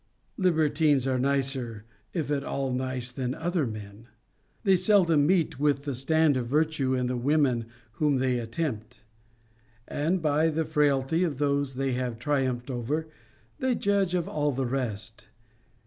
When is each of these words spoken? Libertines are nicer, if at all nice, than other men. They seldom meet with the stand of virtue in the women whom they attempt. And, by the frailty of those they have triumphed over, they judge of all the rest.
Libertines 0.35 1.05
are 1.05 1.19
nicer, 1.19 1.85
if 2.11 2.31
at 2.31 2.43
all 2.43 2.73
nice, 2.73 3.11
than 3.11 3.35
other 3.35 3.67
men. 3.67 4.07
They 4.63 4.75
seldom 4.75 5.27
meet 5.27 5.59
with 5.59 5.83
the 5.83 5.93
stand 5.93 6.35
of 6.37 6.47
virtue 6.47 6.95
in 6.95 7.05
the 7.05 7.15
women 7.15 7.67
whom 7.91 8.15
they 8.17 8.39
attempt. 8.39 9.03
And, 9.87 10.19
by 10.19 10.49
the 10.49 10.65
frailty 10.65 11.23
of 11.23 11.37
those 11.37 11.75
they 11.75 11.91
have 11.91 12.17
triumphed 12.17 12.71
over, 12.71 13.09
they 13.59 13.75
judge 13.75 14.15
of 14.15 14.27
all 14.27 14.51
the 14.51 14.65
rest. 14.65 15.27